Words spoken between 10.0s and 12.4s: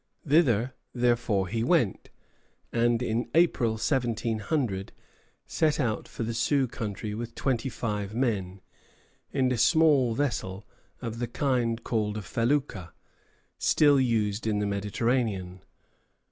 vessel of the kind called a